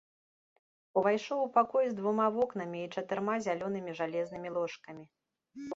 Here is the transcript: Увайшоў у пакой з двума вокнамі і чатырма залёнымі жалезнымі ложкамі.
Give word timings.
Увайшоў 1.01 1.39
у 1.43 1.51
пакой 1.59 1.85
з 1.89 1.93
двума 1.99 2.27
вокнамі 2.39 2.79
і 2.85 2.91
чатырма 2.95 3.35
залёнымі 3.47 3.91
жалезнымі 4.03 4.49
ложкамі. 4.59 5.05